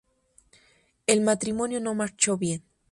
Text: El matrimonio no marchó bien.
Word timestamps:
El 1.05 1.21
matrimonio 1.21 1.79
no 1.79 1.93
marchó 1.93 2.35
bien. 2.35 2.63